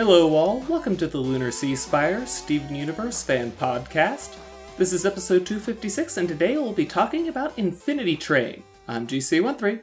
Hello, 0.00 0.34
all. 0.34 0.60
Welcome 0.60 0.96
to 0.96 1.06
the 1.06 1.18
Lunar 1.18 1.50
Sea 1.50 1.76
Spire 1.76 2.24
Steven 2.24 2.74
Universe 2.74 3.22
fan 3.22 3.50
podcast. 3.50 4.34
This 4.78 4.94
is 4.94 5.04
episode 5.04 5.44
256, 5.44 6.16
and 6.16 6.26
today 6.26 6.56
we'll 6.56 6.72
be 6.72 6.86
talking 6.86 7.28
about 7.28 7.58
Infinity 7.58 8.16
Train. 8.16 8.62
I'm 8.88 9.06
GC13. 9.06 9.82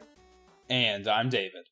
And 0.71 1.07
I'm 1.07 1.29
David. 1.29 1.67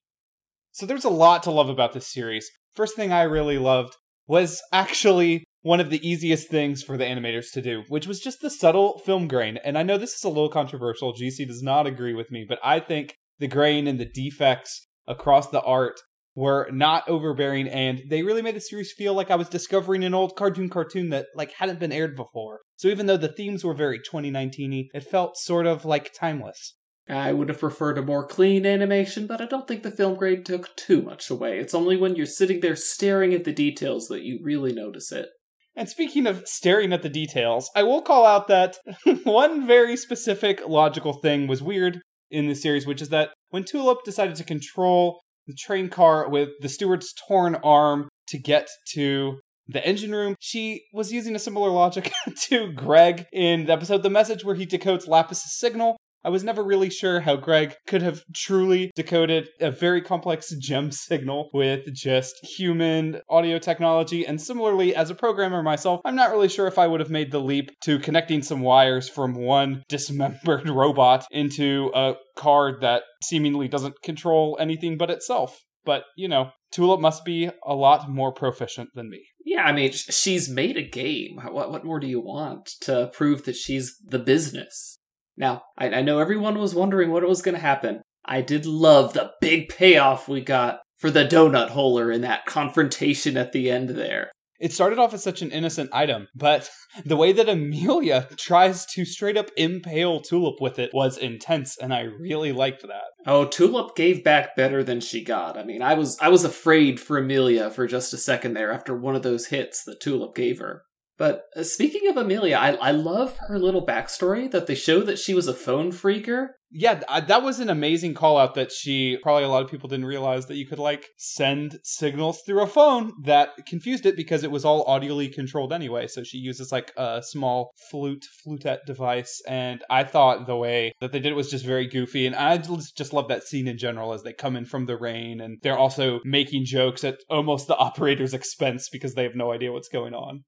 So 0.73 0.85
there's 0.85 1.05
a 1.05 1.09
lot 1.09 1.41
to 1.41 1.49
love 1.49 1.69
about 1.69 1.93
this 1.93 2.07
series. 2.07 2.51
First 2.75 2.95
thing 2.95 3.11
I 3.11 3.23
really 3.23 3.57
loved 3.57 3.95
was 4.27 4.61
actually 4.71 5.43
one 5.63 5.79
of 5.79 5.89
the 5.89 6.07
easiest 6.07 6.47
things 6.47 6.83
for 6.83 6.97
the 6.97 7.03
animators 7.03 7.51
to 7.53 7.63
do, 7.63 7.81
which 7.87 8.05
was 8.05 8.19
just 8.19 8.41
the 8.41 8.51
subtle 8.51 8.99
film 8.99 9.27
grain. 9.27 9.57
And 9.57 9.75
I 9.75 9.81
know 9.81 9.97
this 9.97 10.13
is 10.13 10.23
a 10.23 10.29
little 10.29 10.49
controversial. 10.49 11.15
GC 11.15 11.47
does 11.47 11.63
not 11.63 11.87
agree 11.87 12.13
with 12.13 12.29
me, 12.29 12.45
but 12.47 12.59
I 12.63 12.79
think 12.79 13.15
the 13.39 13.47
grain 13.47 13.87
and 13.87 13.99
the 13.99 14.05
defects 14.05 14.85
across 15.07 15.49
the 15.49 15.63
art 15.63 15.99
were 16.35 16.69
not 16.71 17.07
overbearing 17.07 17.67
and 17.67 18.03
they 18.09 18.21
really 18.21 18.41
made 18.41 18.55
the 18.55 18.61
series 18.61 18.91
feel 18.91 19.13
like 19.13 19.31
I 19.31 19.35
was 19.35 19.47
discovering 19.47 20.03
an 20.03 20.13
old 20.13 20.35
cartoon 20.35 20.69
cartoon 20.69 21.09
that 21.09 21.27
like 21.33 21.53
hadn't 21.53 21.79
been 21.79 21.93
aired 21.93 22.15
before. 22.15 22.59
So 22.75 22.89
even 22.89 23.05
though 23.05 23.17
the 23.17 23.29
themes 23.29 23.63
were 23.63 23.73
very 23.73 23.99
2019y, 23.99 24.87
it 24.93 25.03
felt 25.03 25.37
sort 25.37 25.65
of 25.65 25.85
like 25.85 26.13
timeless. 26.13 26.75
I 27.07 27.33
would 27.33 27.49
have 27.49 27.59
preferred 27.59 27.97
a 27.97 28.01
more 28.01 28.25
clean 28.25 28.65
animation, 28.65 29.27
but 29.27 29.39
I 29.39 29.45
don't 29.45 29.67
think 29.67 29.83
the 29.83 29.91
film 29.91 30.15
grain 30.15 30.43
took 30.43 30.75
too 30.75 31.03
much 31.03 31.29
away. 31.29 31.59
It's 31.59 31.75
only 31.75 31.97
when 31.97 32.15
you're 32.15 32.25
sitting 32.25 32.59
there 32.59 32.75
staring 32.75 33.33
at 33.33 33.43
the 33.43 33.53
details 33.53 34.07
that 34.07 34.23
you 34.23 34.39
really 34.41 34.73
notice 34.73 35.11
it. 35.11 35.29
And 35.75 35.87
speaking 35.87 36.25
of 36.25 36.47
staring 36.47 36.93
at 36.93 37.03
the 37.03 37.09
details, 37.09 37.69
I 37.75 37.83
will 37.83 38.01
call 38.01 38.25
out 38.25 38.47
that 38.47 38.77
one 39.23 39.67
very 39.67 39.95
specific 39.95 40.67
logical 40.67 41.13
thing 41.13 41.47
was 41.47 41.61
weird 41.61 42.01
in 42.31 42.47
the 42.47 42.55
series, 42.55 42.87
which 42.87 43.01
is 43.01 43.09
that 43.09 43.29
when 43.49 43.63
Tulip 43.63 44.03
decided 44.03 44.35
to 44.37 44.43
control 44.43 45.21
the 45.47 45.53
train 45.53 45.89
car 45.89 46.29
with 46.29 46.49
the 46.61 46.69
steward's 46.69 47.13
torn 47.27 47.55
arm 47.63 48.09
to 48.27 48.37
get 48.37 48.67
to 48.93 49.39
the 49.67 49.85
engine 49.85 50.11
room. 50.11 50.35
She 50.39 50.83
was 50.93 51.11
using 51.11 51.35
a 51.35 51.39
similar 51.39 51.69
logic 51.69 52.11
to 52.43 52.71
Greg 52.73 53.25
in 53.33 53.65
the 53.65 53.73
episode 53.73 54.03
The 54.03 54.09
Message, 54.09 54.43
where 54.43 54.55
he 54.55 54.65
decodes 54.65 55.07
Lapis's 55.07 55.57
signal. 55.57 55.97
I 56.25 56.29
was 56.29 56.43
never 56.43 56.63
really 56.63 56.89
sure 56.89 57.19
how 57.19 57.35
Greg 57.35 57.75
could 57.85 58.01
have 58.01 58.23
truly 58.33 58.91
decoded 58.95 59.47
a 59.61 59.69
very 59.69 60.01
complex 60.01 60.49
gem 60.59 60.91
signal 60.91 61.51
with 61.53 61.93
just 61.93 62.43
human 62.43 63.21
audio 63.29 63.59
technology. 63.59 64.25
And 64.25 64.41
similarly, 64.41 64.95
as 64.95 65.11
a 65.11 65.15
programmer 65.15 65.61
myself, 65.61 66.01
I'm 66.03 66.15
not 66.15 66.31
really 66.31 66.49
sure 66.49 66.65
if 66.65 66.79
I 66.79 66.87
would 66.87 66.99
have 66.99 67.11
made 67.11 67.29
the 67.29 67.39
leap 67.39 67.69
to 67.83 67.99
connecting 67.99 68.41
some 68.41 68.61
wires 68.61 69.07
from 69.07 69.35
one 69.35 69.83
dismembered 69.87 70.67
robot 70.67 71.27
into 71.29 71.91
a 71.93 72.15
card 72.35 72.81
that 72.81 73.03
seemingly 73.21 73.67
doesn't 73.67 74.01
control 74.01 74.57
anything 74.59 74.97
but 74.97 75.11
itself. 75.11 75.61
But, 75.85 76.05
you 76.17 76.27
know, 76.27 76.49
Tulip 76.71 77.01
must 77.01 77.23
be 77.23 77.51
a 77.63 77.75
lot 77.75 78.09
more 78.09 78.33
proficient 78.33 78.89
than 78.95 79.11
me. 79.11 79.27
Yeah, 79.45 79.61
I 79.61 79.73
mean, 79.73 79.91
she's 79.91 80.49
made 80.49 80.75
a 80.75 80.81
game. 80.81 81.39
What, 81.51 81.71
what 81.71 81.85
more 81.85 81.99
do 81.99 82.07
you 82.07 82.19
want 82.19 82.65
to 82.81 83.11
prove 83.13 83.43
that 83.43 83.55
she's 83.55 83.95
the 84.03 84.17
business? 84.17 84.97
Now, 85.37 85.63
I, 85.77 85.89
I 85.89 86.01
know 86.01 86.19
everyone 86.19 86.57
was 86.57 86.75
wondering 86.75 87.11
what 87.11 87.27
was 87.27 87.41
going 87.41 87.55
to 87.55 87.61
happen. 87.61 88.01
I 88.25 88.41
did 88.41 88.65
love 88.65 89.13
the 89.13 89.31
big 89.41 89.69
payoff 89.69 90.27
we 90.27 90.41
got 90.41 90.79
for 90.97 91.11
the 91.11 91.25
donut 91.25 91.69
holer 91.71 92.13
in 92.13 92.21
that 92.21 92.45
confrontation 92.45 93.37
at 93.37 93.51
the 93.51 93.69
end 93.69 93.89
there. 93.89 94.31
It 94.57 94.71
started 94.71 94.99
off 94.99 95.13
as 95.13 95.21
such 95.21 95.41
an 95.41 95.51
innocent 95.51 95.89
item, 95.91 96.27
but 96.33 96.69
the 97.05 97.17
way 97.17 97.33
that 97.33 97.49
Amelia 97.49 98.29
tries 98.37 98.85
to 98.87 99.03
straight 99.03 99.37
up 99.37 99.49
impale 99.57 100.21
Tulip 100.21 100.61
with 100.61 100.79
it 100.79 100.91
was 100.93 101.17
intense, 101.17 101.77
and 101.77 101.93
I 101.93 102.01
really 102.01 102.53
liked 102.53 102.83
that. 102.83 103.03
Oh, 103.27 103.45
Tulip 103.45 103.95
gave 103.95 104.23
back 104.23 104.55
better 104.55 104.83
than 104.83 105.01
she 105.01 105.23
got. 105.23 105.57
I 105.57 105.63
mean, 105.63 105.81
I 105.81 105.95
was 105.95 106.17
I 106.21 106.29
was 106.29 106.45
afraid 106.45 106.99
for 106.99 107.17
Amelia 107.17 107.69
for 107.69 107.85
just 107.85 108.13
a 108.13 108.17
second 108.17 108.53
there 108.53 108.71
after 108.71 108.95
one 108.95 109.15
of 109.15 109.23
those 109.23 109.47
hits 109.47 109.83
that 109.83 109.99
Tulip 109.99 110.35
gave 110.35 110.59
her. 110.59 110.83
But 111.17 111.45
uh, 111.55 111.63
speaking 111.63 112.09
of 112.09 112.17
Amelia, 112.17 112.57
I, 112.57 112.71
I 112.73 112.91
love 112.91 113.37
her 113.47 113.57
little 113.57 113.85
backstory 113.85 114.51
that 114.51 114.67
they 114.67 114.75
show 114.75 115.01
that 115.01 115.19
she 115.19 115.33
was 115.33 115.47
a 115.47 115.53
phone 115.53 115.91
phreaker. 115.91 116.49
Yeah, 116.77 116.95
that 117.21 117.41
was 117.41 117.61
an 117.61 117.69
amazing 117.69 118.15
call 118.15 118.37
out 118.37 118.55
that 118.55 118.69
she 118.69 119.17
probably 119.23 119.45
a 119.45 119.47
lot 119.47 119.63
of 119.63 119.71
people 119.71 119.87
didn't 119.87 120.07
realize 120.07 120.47
that 120.47 120.57
you 120.57 120.67
could 120.67 120.79
like 120.79 121.07
send 121.15 121.79
signals 121.83 122.41
through 122.45 122.61
a 122.61 122.67
phone 122.67 123.13
that 123.23 123.65
confused 123.65 124.05
it 124.05 124.17
because 124.17 124.43
it 124.43 124.51
was 124.51 124.65
all 124.65 124.85
audioly 124.85 125.31
controlled 125.31 125.71
anyway. 125.71 126.07
So 126.07 126.23
she 126.23 126.37
uses 126.37 126.73
like 126.73 126.91
a 126.97 127.23
small 127.23 127.71
flute, 127.89 128.25
flutette 128.45 128.79
device. 128.85 129.41
And 129.47 129.85
I 129.89 130.03
thought 130.03 130.47
the 130.47 130.57
way 130.57 130.91
that 130.99 131.13
they 131.13 131.19
did 131.19 131.31
it 131.31 131.35
was 131.35 131.49
just 131.49 131.63
very 131.63 131.87
goofy. 131.87 132.25
And 132.25 132.35
I 132.35 132.57
just 132.57 133.13
love 133.13 133.29
that 133.29 133.43
scene 133.43 133.69
in 133.69 133.77
general 133.77 134.11
as 134.11 134.23
they 134.23 134.33
come 134.33 134.57
in 134.57 134.65
from 134.65 134.85
the 134.85 134.97
rain 134.97 135.39
and 135.39 135.59
they're 135.61 135.77
also 135.77 136.19
making 136.25 136.65
jokes 136.65 137.05
at 137.05 137.19
almost 137.29 137.67
the 137.67 137.77
operator's 137.77 138.33
expense 138.33 138.89
because 138.89 139.13
they 139.13 139.23
have 139.23 139.35
no 139.35 139.53
idea 139.53 139.71
what's 139.71 139.87
going 139.87 140.13
on. 140.13 140.43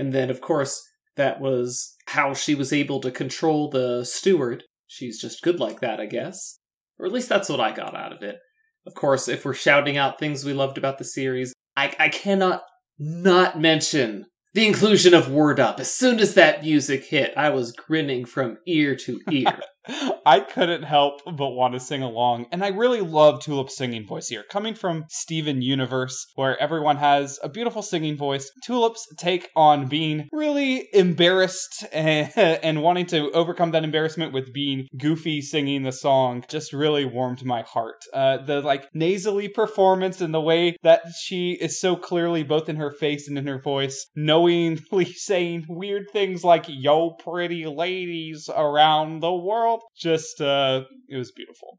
And 0.00 0.14
then, 0.14 0.30
of 0.30 0.40
course, 0.40 0.82
that 1.16 1.42
was 1.42 1.94
how 2.06 2.32
she 2.32 2.54
was 2.54 2.72
able 2.72 3.00
to 3.00 3.10
control 3.10 3.68
the 3.68 4.02
steward. 4.06 4.64
She's 4.86 5.20
just 5.20 5.42
good 5.42 5.60
like 5.60 5.80
that, 5.80 6.00
I 6.00 6.06
guess. 6.06 6.58
Or 6.98 7.04
at 7.04 7.12
least 7.12 7.28
that's 7.28 7.50
what 7.50 7.60
I 7.60 7.70
got 7.70 7.94
out 7.94 8.14
of 8.14 8.22
it. 8.22 8.38
Of 8.86 8.94
course, 8.94 9.28
if 9.28 9.44
we're 9.44 9.52
shouting 9.52 9.98
out 9.98 10.18
things 10.18 10.42
we 10.42 10.54
loved 10.54 10.78
about 10.78 10.96
the 10.96 11.04
series, 11.04 11.52
I, 11.76 11.94
I 11.98 12.08
cannot 12.08 12.62
not 12.98 13.60
mention 13.60 14.24
the 14.54 14.66
inclusion 14.66 15.12
of 15.12 15.30
Word 15.30 15.60
Up. 15.60 15.78
As 15.78 15.92
soon 15.92 16.18
as 16.18 16.32
that 16.32 16.62
music 16.62 17.04
hit, 17.04 17.34
I 17.36 17.50
was 17.50 17.72
grinning 17.72 18.24
from 18.24 18.56
ear 18.66 18.96
to 19.04 19.20
ear. 19.30 19.60
I 20.26 20.40
couldn't 20.40 20.82
help 20.82 21.22
but 21.24 21.50
want 21.50 21.74
to 21.74 21.80
sing 21.80 22.02
along, 22.02 22.46
and 22.52 22.62
I 22.62 22.68
really 22.68 23.00
love 23.00 23.40
Tulip's 23.40 23.76
singing 23.76 24.06
voice 24.06 24.28
here. 24.28 24.44
Coming 24.50 24.74
from 24.74 25.04
Steven 25.08 25.62
Universe, 25.62 26.26
where 26.34 26.60
everyone 26.60 26.98
has 26.98 27.38
a 27.42 27.48
beautiful 27.48 27.82
singing 27.82 28.16
voice, 28.16 28.50
Tulip's 28.62 29.06
take 29.16 29.48
on 29.56 29.88
being 29.88 30.28
really 30.32 30.88
embarrassed 30.92 31.86
and, 31.92 32.30
and 32.36 32.82
wanting 32.82 33.06
to 33.06 33.30
overcome 33.30 33.70
that 33.70 33.84
embarrassment 33.84 34.32
with 34.32 34.52
being 34.52 34.86
goofy 34.98 35.40
singing 35.40 35.82
the 35.82 35.92
song 35.92 36.44
just 36.48 36.72
really 36.72 37.04
warmed 37.04 37.44
my 37.44 37.62
heart. 37.62 38.04
Uh, 38.12 38.38
the 38.44 38.60
like 38.60 38.86
nasally 38.92 39.48
performance 39.48 40.20
and 40.20 40.34
the 40.34 40.40
way 40.40 40.76
that 40.82 41.02
she 41.18 41.52
is 41.52 41.80
so 41.80 41.96
clearly 41.96 42.42
both 42.42 42.68
in 42.68 42.76
her 42.76 42.90
face 42.90 43.28
and 43.28 43.38
in 43.38 43.46
her 43.46 43.60
voice, 43.60 44.06
knowingly 44.14 45.04
saying 45.14 45.64
weird 45.68 46.04
things 46.12 46.44
like 46.44 46.66
"yo 46.68 47.10
pretty 47.10 47.66
ladies" 47.66 48.48
around 48.54 49.20
the 49.20 49.32
world 49.32 49.69
world. 49.70 49.82
Just, 49.96 50.40
uh, 50.40 50.82
it 51.08 51.16
was 51.16 51.32
beautiful. 51.32 51.78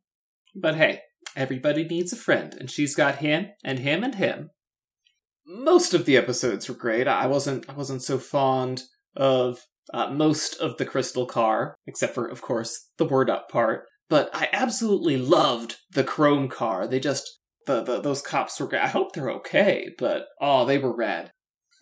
But 0.56 0.76
hey, 0.76 1.02
everybody 1.36 1.84
needs 1.84 2.14
a 2.14 2.18
friend, 2.18 2.56
and 2.60 2.70
she's 2.70 2.96
got 2.96 3.18
him 3.18 3.50
and 3.64 3.80
him 3.80 4.04
and 4.04 4.16
him. 4.16 4.50
Most 5.46 5.94
of 5.94 6.06
the 6.06 6.18
episodes 6.18 6.68
were 6.70 6.76
great. 6.76 7.08
I 7.08 7.28
wasn't, 7.28 7.70
I 7.70 7.74
wasn't 7.74 8.04
so 8.04 8.18
fond 8.18 8.84
of 9.16 9.66
uh, 9.94 10.10
most 10.10 10.56
of 10.60 10.78
the 10.78 10.86
Crystal 10.86 11.26
Car, 11.26 11.76
except 11.88 12.14
for, 12.14 12.26
of 12.26 12.42
course, 12.42 12.90
the 12.98 13.06
word 13.06 13.30
up 13.30 13.50
part. 13.50 13.86
But 14.10 14.30
I 14.34 14.50
absolutely 14.52 15.18
loved 15.18 15.78
the 15.92 16.04
Chrome 16.04 16.48
Car. 16.48 16.88
They 16.88 17.00
just, 17.00 17.40
the, 17.66 17.82
the 17.82 18.02
those 18.02 18.22
cops 18.22 18.60
were 18.60 18.68
great. 18.68 18.84
I 18.84 18.88
hope 18.88 19.14
they're 19.14 19.32
okay, 19.32 19.90
but 19.98 20.26
oh, 20.40 20.66
they 20.66 20.78
were 20.78 20.96
rad. 20.96 21.32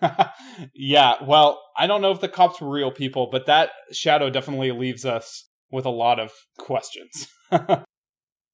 yeah, 0.73 1.15
well, 1.25 1.61
I 1.77 1.87
don't 1.87 2.01
know 2.01 2.11
if 2.11 2.21
the 2.21 2.29
cops 2.29 2.61
were 2.61 2.69
real 2.69 2.91
people, 2.91 3.29
but 3.31 3.47
that 3.47 3.71
shadow 3.91 4.29
definitely 4.29 4.71
leaves 4.71 5.05
us 5.05 5.48
with 5.71 5.85
a 5.85 5.89
lot 5.89 6.19
of 6.19 6.31
questions. 6.57 7.27
the 7.51 7.83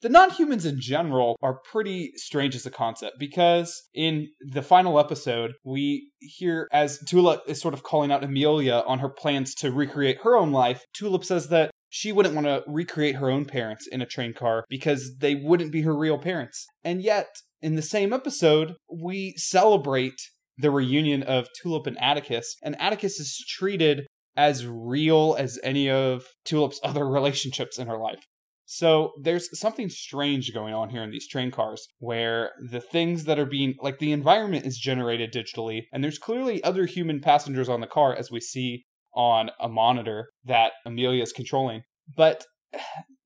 non-humans 0.03 0.66
in 0.66 0.79
general 0.79 1.35
are 1.41 1.59
pretty 1.72 2.11
strange 2.16 2.55
as 2.55 2.66
a 2.66 2.72
concept 2.72 3.16
because 3.19 3.90
in 3.93 4.28
the 4.41 4.61
final 4.61 4.99
episode 4.99 5.53
we 5.63 6.11
hear 6.19 6.67
as 6.72 6.99
Tulip 7.07 7.41
is 7.47 7.59
sort 7.59 7.73
of 7.73 7.84
calling 7.84 8.11
out 8.11 8.23
Amelia 8.23 8.84
on 8.85 8.99
her 8.99 9.09
plans 9.09 9.55
to 9.55 9.72
recreate 9.72 10.19
her 10.23 10.35
own 10.35 10.51
life, 10.51 10.84
Tulip 10.93 11.23
says 11.23 11.49
that 11.49 11.72
she 11.90 12.11
wouldn't 12.11 12.35
want 12.35 12.45
to 12.45 12.61
recreate 12.67 13.16
her 13.16 13.29
own 13.29 13.45
parents 13.45 13.87
in 13.87 14.01
a 14.01 14.05
train 14.05 14.34
car 14.34 14.66
because 14.69 15.17
they 15.19 15.34
wouldn't 15.34 15.72
be 15.72 15.84
her 15.84 15.95
real 15.95 16.17
parents. 16.17 16.67
And 16.84 17.01
yet, 17.01 17.28
in 17.61 17.75
the 17.75 17.81
same 17.81 18.11
episode, 18.11 18.75
we 18.91 19.34
celebrate 19.37 20.19
the 20.57 20.72
reunion 20.72 21.23
of 21.23 21.47
Tulip 21.61 21.87
and 21.87 21.97
Atticus, 22.01 22.55
and 22.61 22.79
Atticus 22.81 23.19
is 23.19 23.43
treated 23.47 24.07
as 24.35 24.66
real 24.66 25.35
as 25.37 25.59
any 25.64 25.90
of 25.90 26.26
Tulip's 26.46 26.79
other 26.84 27.08
relationships 27.09 27.78
in 27.78 27.87
her 27.87 27.97
life. 27.97 28.26
So 28.66 29.14
there's 29.22 29.58
something 29.58 29.90
strange 29.90 30.52
going 30.53 30.73
on 30.73 30.90
here 30.90 31.03
in 31.03 31.11
these 31.11 31.28
train 31.28 31.52
cars 31.52 31.87
where 31.99 32.52
the 32.72 32.82
things 32.82 33.26
that 33.26 33.37
are 33.37 33.46
being 33.46 33.76
like 33.79 33.99
the 33.99 34.11
environment 34.11 34.66
is 34.66 34.78
generated 34.78 35.32
digitally 35.32 35.84
and 35.93 36.03
there's 36.03 36.17
clearly 36.17 36.64
other 36.64 36.85
human 36.87 37.20
passengers 37.20 37.70
on 37.70 37.79
the 37.79 37.87
car 37.87 38.16
as 38.16 38.32
we 38.32 38.40
see 38.40 38.85
on 39.14 39.52
a 39.59 39.70
monitor 39.70 40.29
that 40.46 40.73
Amelia 40.85 41.22
is 41.22 41.31
controlling. 41.31 41.84
But 42.16 42.46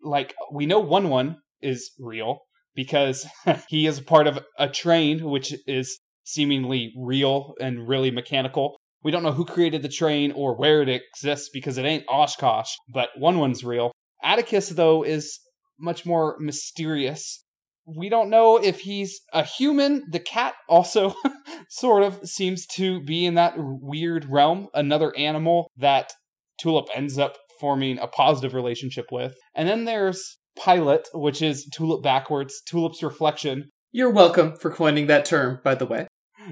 like 0.04 0.36
we 0.52 0.66
know 0.66 0.80
one 0.80 1.10
one 1.10 1.38
is 1.62 1.92
real 2.00 2.40
because 2.76 3.26
he 3.70 3.88
is 3.88 4.00
a 4.00 4.04
part 4.04 4.28
of 4.28 4.40
a 4.58 4.68
train 4.68 5.24
which 5.24 5.54
is 5.66 6.00
seemingly 6.26 6.94
real 6.98 7.54
and 7.62 7.88
really 7.88 8.12
mechanical 8.12 8.78
we 9.04 9.12
don't 9.12 9.24
know 9.24 9.32
who 9.32 9.46
created 9.46 9.82
the 9.82 9.90
train 9.90 10.32
or 10.32 10.56
where 10.56 10.82
it 10.82 10.90
exists 10.90 11.50
because 11.54 11.78
it 11.78 11.86
ain't 11.86 12.06
Oshkosh, 12.10 12.72
but 12.94 13.10
one 13.18 13.38
one's 13.40 13.64
real. 13.64 13.92
Atticus, 14.24 14.70
though, 14.70 15.04
is 15.04 15.40
much 15.80 16.06
more 16.06 16.36
mysterious. 16.40 17.44
we 17.86 18.10
don't 18.10 18.30
know 18.30 18.58
if 18.58 18.82
he's 18.82 19.22
a 19.34 19.44
human. 19.44 20.04
The 20.12 20.20
cat 20.20 20.54
also 20.68 21.16
sort 21.70 22.04
of 22.04 22.20
seems 22.28 22.66
to 22.76 23.02
be 23.04 23.26
in 23.26 23.34
that 23.36 23.56
weird 23.58 24.26
realm, 24.30 24.68
another 24.74 25.16
animal 25.18 25.72
that 25.78 26.14
Tulip 26.60 26.88
ends 26.94 27.18
up 27.18 27.38
forming 27.60 27.98
a 27.98 28.08
positive 28.08 28.54
relationship 28.54 29.06
with. 29.12 29.36
And 29.56 29.68
then 29.68 29.86
there's 29.86 30.38
Pilot, 30.58 31.08
which 31.14 31.42
is 31.42 31.68
Tulip 31.74 32.04
backwards, 32.04 32.62
Tulip's 32.68 33.02
reflection. 33.02 33.70
You're 33.92 34.12
welcome 34.12 34.56
for 34.58 34.70
coining 34.70 35.08
that 35.08 35.26
term, 35.26 35.60
by 35.64 35.74
the 35.76 35.86
way. 35.86 36.08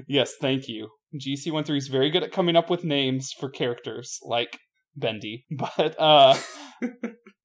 Yes, 0.06 0.32
thank 0.40 0.66
you. 0.66 0.88
GC13 1.14 1.76
is 1.76 1.88
very 1.88 2.10
good 2.10 2.22
at 2.22 2.32
coming 2.32 2.56
up 2.56 2.70
with 2.70 2.84
names 2.84 3.32
for 3.38 3.48
characters 3.48 4.18
like 4.22 4.58
Bendy. 4.96 5.46
But 5.50 5.96
uh 5.98 6.36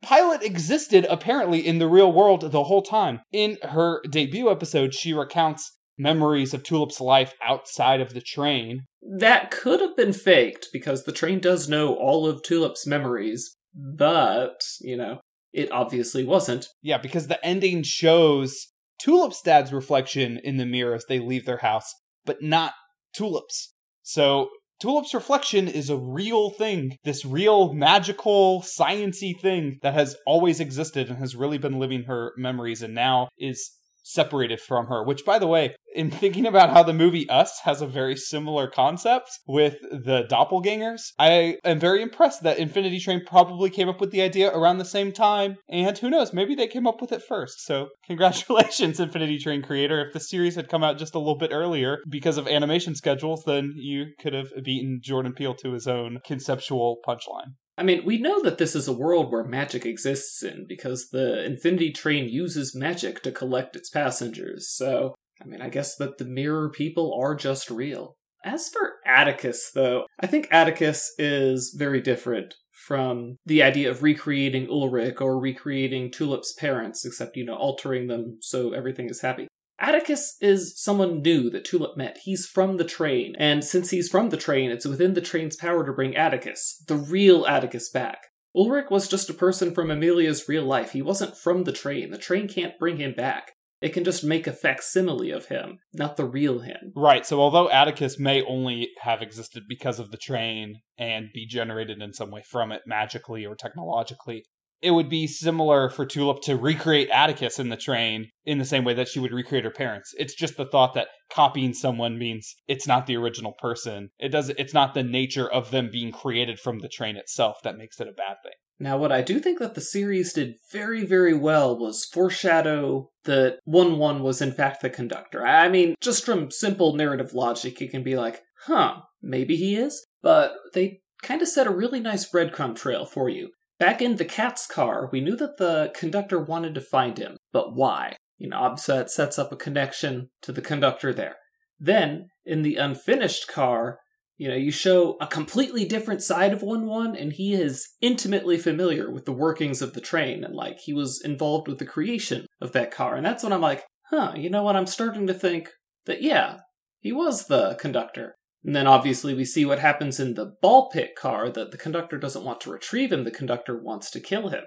Pilot 0.04 0.44
existed 0.44 1.07
apparently 1.10 1.65
in 1.65 1.80
the 1.80 1.88
real 1.88 2.12
world 2.12 2.51
the 2.51 2.65
whole 2.65 2.81
time. 2.81 3.21
In 3.31 3.57
her 3.63 4.01
debut 4.10 4.51
episode, 4.51 4.94
she 4.94 5.13
recounts 5.13 5.77
memories 5.98 6.54
of 6.54 6.63
Tulip's 6.63 7.00
life 7.00 7.33
outside 7.42 8.01
of 8.01 8.13
the 8.13 8.21
train. 8.21 8.86
That 9.01 9.50
could 9.50 9.80
have 9.80 9.95
been 9.95 10.12
faked 10.12 10.68
because 10.74 11.04
the 11.04 11.13
train 11.13 11.39
does 11.39 11.69
know 11.69 11.95
all 11.95 12.27
of 12.27 12.44
Tulip's 12.44 12.86
memories, 12.86 13.56
but, 13.74 14.59
you 14.81 14.98
know, 14.98 15.21
it 15.54 15.71
obviously 15.71 16.25
wasn't. 16.25 16.68
Yeah, 16.81 16.98
because 16.98 17.27
the 17.27 17.44
ending 17.45 17.83
shows 17.83 18.68
Tulip's 19.00 19.42
dad's 19.42 19.71
reflection 19.71 20.39
in 20.44 20.57
the 20.57 20.66
mirror 20.66 20.95
as 20.95 21.06
they 21.07 21.19
leave 21.19 21.45
their 21.45 21.57
house, 21.57 21.94
but 22.25 22.42
not 22.42 22.74
Tulip's. 23.13 23.74
So 24.01 24.50
Tulip's 24.80 25.13
reflection 25.13 25.68
is 25.68 25.89
a 25.89 25.98
real 25.98 26.50
thing, 26.50 26.98
this 27.04 27.24
real 27.24 27.74
magical, 27.74 28.62
sciency 28.62 29.39
thing 29.39 29.80
that 29.81 29.94
has 29.94 30.18
always 30.25 30.60
existed 30.60 31.10
and 31.10 31.18
has 31.19 31.36
really 31.36 31.57
been 31.57 31.80
living 31.80 32.04
her 32.04 32.33
memories 32.36 32.81
and 32.81 32.94
now 32.94 33.30
is 33.38 33.71
separated 34.03 34.61
from 34.61 34.88
her. 34.88 35.03
Which, 35.03 35.25
by 35.25 35.39
the 35.39 35.47
way, 35.47 35.75
in 35.95 36.11
thinking 36.11 36.45
about 36.45 36.71
how 36.71 36.83
the 36.83 36.94
movie 36.94 37.29
Us 37.29 37.61
has 37.63 37.81
a 37.81 37.88
very 37.88 38.15
similar 38.15 38.67
concept 38.67 39.29
with 39.47 39.77
the 39.81 40.23
doppelgangers, 40.29 41.11
I 41.17 41.57
am 41.63 41.79
very 41.79 42.01
impressed 42.01 42.44
that 42.44 42.59
Infinity 42.59 43.00
Train 43.00 43.23
probably 43.25 43.69
came 43.69 43.89
up 43.89 44.01
with 44.01 44.11
the 44.11 44.21
idea 44.21 44.51
around 44.51 44.77
the 44.77 44.85
same 44.85 45.11
time. 45.11 45.57
And 45.69 45.97
who 45.97 46.09
knows, 46.09 46.33
maybe 46.33 46.55
they 46.55 46.67
came 46.67 46.88
up 46.88 47.01
with 47.01 47.11
it 47.11 47.23
first. 47.23 47.65
So, 47.65 47.89
congratulations, 48.05 49.00
Infinity 49.00 49.39
Train 49.39 49.61
creator. 49.61 50.06
If 50.06 50.13
the 50.13 50.19
series 50.19 50.56
had 50.56 50.69
come 50.69 50.83
out 50.83 50.97
just 50.97 51.15
a 51.15 51.19
little 51.19 51.38
bit 51.38 51.51
earlier 51.53 51.99
because 52.09 52.38
of 52.38 52.47
animation 52.47 52.95
schedules, 52.95 53.44
then 53.45 53.73
you 53.75 54.07
could 54.19 54.33
have 54.33 54.51
beaten 54.63 54.99
Jordan 55.01 55.33
Peele 55.33 55.56
to 55.56 55.73
his 55.73 55.88
own 55.88 56.19
conceptual 56.25 56.97
punchline. 57.07 57.53
I 57.77 57.83
mean, 57.83 58.05
we 58.05 58.19
know 58.19 58.41
that 58.43 58.59
this 58.59 58.75
is 58.75 58.87
a 58.87 58.93
world 58.93 59.31
where 59.31 59.43
magic 59.43 59.85
exists 59.85 60.43
in 60.43 60.65
because 60.67 61.09
the 61.09 61.43
Infinity 61.43 61.91
Train 61.91 62.29
uses 62.29 62.75
magic 62.75 63.23
to 63.23 63.31
collect 63.31 63.75
its 63.75 63.89
passengers, 63.89 64.69
so, 64.69 65.15
I 65.41 65.45
mean, 65.45 65.61
I 65.61 65.69
guess 65.69 65.95
that 65.95 66.17
the 66.17 66.25
mirror 66.25 66.69
people 66.69 67.17
are 67.19 67.35
just 67.35 67.71
real. 67.71 68.15
As 68.45 68.69
for 68.69 68.93
Atticus, 69.05 69.71
though, 69.73 70.05
I 70.19 70.27
think 70.27 70.49
Atticus 70.51 71.13
is 71.17 71.75
very 71.77 72.01
different 72.01 72.55
from 72.85 73.37
the 73.45 73.63
idea 73.63 73.89
of 73.89 74.03
recreating 74.03 74.67
Ulrich 74.69 75.21
or 75.21 75.39
recreating 75.39 76.11
Tulip's 76.11 76.53
parents, 76.53 77.05
except, 77.05 77.37
you 77.37 77.45
know, 77.45 77.55
altering 77.55 78.07
them 78.07 78.37
so 78.41 78.73
everything 78.73 79.09
is 79.09 79.21
happy. 79.21 79.47
Atticus 79.79 80.37
is 80.39 80.79
someone 80.81 81.21
new 81.21 81.49
that 81.49 81.65
Tulip 81.65 81.97
met. 81.97 82.19
He's 82.23 82.45
from 82.45 82.77
the 82.77 82.83
train, 82.83 83.35
and 83.37 83.63
since 83.63 83.89
he's 83.89 84.09
from 84.09 84.29
the 84.29 84.37
train, 84.37 84.71
it's 84.71 84.85
within 84.85 85.13
the 85.13 85.21
train's 85.21 85.55
power 85.55 85.85
to 85.85 85.91
bring 85.91 86.15
Atticus, 86.15 86.83
the 86.87 86.95
real 86.95 87.45
Atticus, 87.45 87.89
back. 87.89 88.27
Ulrich 88.55 88.91
was 88.91 89.07
just 89.07 89.29
a 89.29 89.33
person 89.33 89.73
from 89.73 89.89
Amelia's 89.89 90.47
real 90.47 90.63
life. 90.63 90.91
He 90.91 91.01
wasn't 91.01 91.35
from 91.35 91.63
the 91.63 91.71
train. 91.71 92.11
The 92.11 92.17
train 92.17 92.47
can't 92.47 92.77
bring 92.77 92.97
him 92.97 93.13
back. 93.13 93.53
It 93.81 93.93
can 93.93 94.05
just 94.05 94.23
make 94.23 94.47
a 94.47 94.53
facsimile 94.53 95.31
of 95.31 95.47
him, 95.47 95.79
not 95.91 96.15
the 96.15 96.23
real 96.23 96.59
him. 96.59 96.93
Right, 96.95 97.25
so 97.25 97.41
although 97.41 97.69
Atticus 97.69 98.17
may 98.17 98.41
only 98.41 98.91
have 99.01 99.21
existed 99.21 99.63
because 99.67 99.99
of 99.99 100.09
the 100.09 100.17
train 100.17 100.79
and 100.97 101.27
be 101.33 101.45
generated 101.45 102.01
in 102.01 102.13
some 102.13 102.31
way 102.31 102.43
from 102.43 102.71
it 102.71 102.83
magically 102.85 103.45
or 103.45 103.55
technologically, 103.55 104.45
it 104.83 104.91
would 104.91 105.09
be 105.09 105.27
similar 105.27 105.89
for 105.89 106.06
Tulip 106.06 106.41
to 106.41 106.57
recreate 106.57 107.09
Atticus 107.09 107.57
in 107.57 107.69
the 107.69 107.77
train 107.77 108.30
in 108.45 108.57
the 108.57 108.65
same 108.65 108.83
way 108.83 108.94
that 108.94 109.07
she 109.07 109.19
would 109.19 109.31
recreate 109.31 109.63
her 109.63 109.71
parents. 109.71 110.13
It's 110.18 110.35
just 110.35 110.57
the 110.57 110.65
thought 110.65 110.94
that 110.95 111.07
copying 111.31 111.74
someone 111.74 112.19
means 112.19 112.53
it's 112.68 112.85
not 112.85 113.07
the 113.07 113.15
original 113.15 113.53
person. 113.53 114.09
It 114.19 114.30
does 114.30 114.50
it's 114.50 114.74
not 114.74 114.94
the 114.94 115.01
nature 115.01 115.50
of 115.50 115.71
them 115.71 115.89
being 115.89 116.12
created 116.12 116.59
from 116.59 116.80
the 116.80 116.89
train 116.89 117.15
itself 117.15 117.57
that 117.63 117.77
makes 117.77 118.00
it 118.01 118.09
a 118.09 118.12
bad 118.12 118.38
thing. 118.44 118.53
Now, 118.77 118.97
what 118.97 119.13
I 119.13 119.21
do 119.21 119.39
think 119.39 119.59
that 119.59 119.75
the 119.75 119.81
series 119.81 120.33
did 120.33 120.56
very, 120.71 121.06
very 121.06 121.33
well 121.33 121.80
was 121.80 122.03
foreshadow 122.03 123.09
that 123.24 123.59
1 123.63 123.97
1 123.97 124.21
was 124.21 124.41
in 124.41 124.51
fact 124.51 124.81
the 124.81 124.89
conductor. 124.89 125.47
I 125.47 125.69
mean, 125.69 125.95
just 126.01 126.25
from 126.25 126.51
simple 126.51 126.94
narrative 126.94 127.33
logic, 127.33 127.80
you 127.80 127.89
can 127.89 128.03
be 128.03 128.18
like, 128.18 128.41
huh, 128.65 128.95
maybe 129.21 129.56
he 129.56 129.77
is? 129.77 130.06
But 130.21 130.56
they 130.74 131.00
kind 131.21 131.41
of 131.41 131.47
set 131.47 131.68
a 131.68 131.71
really 131.71 132.01
nice 132.01 132.30
breadcrumb 132.30 132.75
trail 132.75 133.06
for 133.06 133.30
you. 133.30 133.51
Back 133.83 134.01
in 134.01 134.15
the 134.15 134.24
cat's 134.24 134.65
car, 134.65 135.09
we 135.12 135.19
knew 135.19 135.35
that 135.35 135.57
the 135.57 135.91
conductor 135.94 136.39
wanted 136.39 136.74
to 136.75 136.80
find 136.80 137.18
him, 137.18 137.35
but 137.51 137.75
why? 137.75 138.15
You 138.38 138.47
know, 138.47 138.56
Obset 138.56 139.09
sets 139.09 139.38
up 139.38 139.51
a 139.51 139.57
connection 139.57 140.30
to 140.44 140.53
the 140.53 140.62
conductor 140.62 141.13
there. 141.13 141.35
Then, 141.81 142.30
in 142.45 142.62
the 142.62 142.77
unfinished 142.77 143.50
car, 143.50 144.00
you 144.38 144.47
know, 144.47 144.56
you 144.56 144.71
show 144.71 145.18
a 145.19 145.27
completely 145.27 145.83
different 145.83 146.21
side 146.21 146.53
of 146.53 146.62
1 146.62 146.85
1, 146.85 147.18
and 147.18 147.33
he 147.33 147.51
is 147.51 147.85
intimately 148.00 148.57
familiar 148.57 149.12
with 149.12 149.25
the 149.25 149.33
workings 149.33 149.81
of 149.81 149.91
the 149.91 150.00
train, 150.00 150.45
and 150.45 150.56
like 150.56 150.80
he 150.80 150.94
was 150.94 151.21
involved 151.21 151.68
with 151.68 151.80
the 151.80 151.85
creation 151.85 152.45
of 152.62 152.71
that 152.71 152.89
car. 152.89 153.18
And 153.18 153.25
that's 153.25 153.44
when 153.44 153.51
I'm 153.51 153.59
like, 153.59 153.83
huh, 154.12 154.31
you 154.38 154.50
know 154.50 154.63
what? 154.63 154.77
I'm 154.77 154.88
starting 154.88 155.27
to 155.27 155.33
think 155.33 155.71
that, 156.06 156.21
yeah, 156.21 156.59
he 157.01 157.12
was 157.12 157.47
the 157.47 157.75
conductor. 157.75 158.35
And 158.63 158.75
then 158.75 158.88
obviously 158.88 159.33
we 159.33 159.45
see 159.45 159.65
what 159.65 159.80
happens 159.80 160.19
in 160.19 160.36
the 160.36 160.56
ball 160.62 160.89
pit 160.89 161.15
car 161.15 161.50
that 161.50 161.71
the 161.71 161.77
conductor 161.77 162.18
doesn't 162.18 162.45
want 162.45 162.62
to 162.62 162.71
retrieve 162.71 163.12
him, 163.12 163.24
the 163.24 163.31
conductor 163.31 163.77
wants 163.77 164.10
to 164.12 164.19
kill 164.19 164.50
him. 164.50 164.63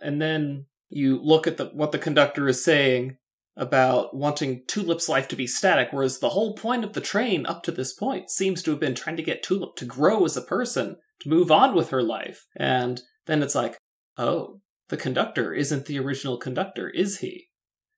And 0.00 0.20
then 0.20 0.66
you 0.88 1.20
look 1.22 1.46
at 1.46 1.56
the, 1.56 1.66
what 1.66 1.92
the 1.92 1.98
conductor 1.98 2.48
is 2.48 2.64
saying 2.64 3.16
about 3.56 4.16
wanting 4.16 4.64
Tulip's 4.66 5.08
life 5.08 5.28
to 5.28 5.36
be 5.36 5.46
static, 5.46 5.88
whereas 5.92 6.18
the 6.18 6.30
whole 6.30 6.54
point 6.54 6.84
of 6.84 6.92
the 6.92 7.00
train 7.00 7.46
up 7.46 7.62
to 7.62 7.70
this 7.70 7.92
point 7.92 8.30
seems 8.30 8.62
to 8.62 8.70
have 8.72 8.80
been 8.80 8.94
trying 8.94 9.16
to 9.16 9.22
get 9.22 9.42
Tulip 9.42 9.76
to 9.76 9.84
grow 9.84 10.24
as 10.24 10.36
a 10.36 10.42
person, 10.42 10.96
to 11.20 11.28
move 11.28 11.52
on 11.52 11.74
with 11.74 11.90
her 11.90 12.02
life. 12.02 12.46
And 12.56 13.00
then 13.26 13.42
it's 13.42 13.54
like, 13.54 13.78
oh, 14.18 14.60
the 14.88 14.96
conductor 14.96 15.52
isn't 15.52 15.86
the 15.86 15.98
original 15.98 16.36
conductor, 16.36 16.90
is 16.90 17.18
he? 17.18 17.48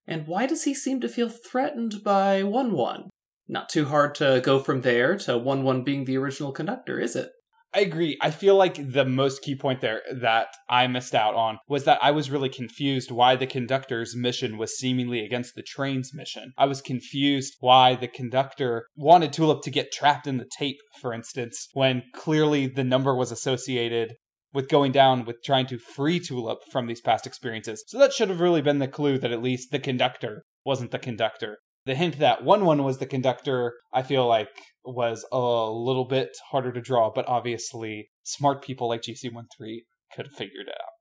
And 0.07 0.27
why 0.27 0.47
does 0.47 0.65
he 0.65 0.75
seem 0.75 1.01
to 1.01 1.09
feel 1.09 1.29
threatened 1.29 2.05
by 2.05 2.43
1 2.43 2.73
1? 2.73 3.11
Not 3.49 3.69
too 3.69 3.87
hard 3.87 4.15
to 4.17 4.41
go 4.45 4.59
from 4.59 4.83
there 4.83 5.17
to 5.19 5.39
1 5.39 5.63
1 5.63 5.85
being 5.85 6.05
the 6.05 6.17
original 6.17 6.53
conductor, 6.53 6.99
is 6.99 7.17
it? 7.17 7.31
I 7.75 7.81
agree. 7.81 8.17
I 8.23 8.31
feel 8.31 8.57
like 8.57 8.93
the 8.93 9.05
most 9.05 9.43
key 9.43 9.55
point 9.55 9.83
there 9.83 10.01
that 10.11 10.49
I 10.67 10.87
missed 10.87 11.15
out 11.15 11.35
on 11.35 11.59
was 11.69 11.85
that 11.85 11.99
I 12.03 12.11
was 12.11 12.31
really 12.31 12.49
confused 12.49 13.11
why 13.11 13.37
the 13.37 13.47
conductor's 13.47 14.17
mission 14.17 14.57
was 14.57 14.79
seemingly 14.79 15.23
against 15.23 15.55
the 15.55 15.63
train's 15.63 16.15
mission. 16.15 16.55
I 16.57 16.65
was 16.65 16.81
confused 16.81 17.57
why 17.61 17.95
the 17.95 18.09
conductor 18.09 18.87
wanted 18.97 19.33
Tulip 19.33 19.63
to 19.65 19.71
get 19.71 19.93
trapped 19.93 20.27
in 20.27 20.39
the 20.39 20.49
tape, 20.59 20.79
for 21.03 21.13
instance, 21.13 21.69
when 21.75 22.05
clearly 22.15 22.67
the 22.67 22.85
number 22.85 23.15
was 23.15 23.31
associated 23.31 24.15
with 24.55 24.71
going 24.71 24.91
down 24.91 25.27
with 25.27 25.43
trying 25.45 25.67
to 25.67 25.79
free 25.79 26.19
Tulip 26.19 26.61
from 26.73 26.87
these 26.87 27.03
past 27.03 27.27
experiences. 27.27 27.85
So 27.89 27.99
that 27.99 28.15
should 28.15 28.31
have 28.31 28.41
really 28.41 28.63
been 28.63 28.79
the 28.79 28.89
clue 28.89 29.19
that 29.19 29.33
at 29.33 29.43
least 29.43 29.71
the 29.71 29.79
conductor 29.79 30.45
wasn't 30.65 30.93
the 30.93 30.99
conductor 30.99 31.59
the 31.87 31.95
hint 31.95 32.19
that 32.19 32.45
1 32.45 32.65
1 32.65 32.83
was 32.85 32.99
the 32.99 33.07
conductor, 33.07 33.75
I 33.93 34.03
feel 34.03 34.27
like 34.27 34.49
was 34.85 35.25
a 35.33 35.39
little 35.39 36.05
bit 36.05 36.37
harder 36.51 36.73
to 36.73 36.81
draw, 36.81 37.11
but 37.15 37.27
obviously 37.29 38.11
smart 38.25 38.63
people 38.63 38.89
like 38.89 39.03
GC13 39.03 39.79
could 40.15 40.27
have 40.27 40.37
figured 40.37 40.67
it 40.69 40.75
out. 40.75 40.93